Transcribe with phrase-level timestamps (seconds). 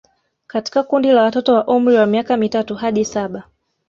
[0.47, 3.43] Katika kundi la watoto wa umri wa miaka mitatu hadi saba